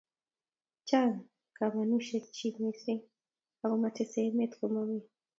Chang 0.87 1.13
kamanushek 1.57 2.25
chik 2.35 2.55
mising 2.63 3.01
ak 3.63 3.71
matesetai 3.81 4.27
emet 4.31 4.51
komomi 4.59 4.99